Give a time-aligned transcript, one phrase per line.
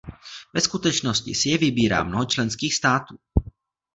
[0.53, 3.19] Ve skutečnosti si je vybírá mnoho členských států.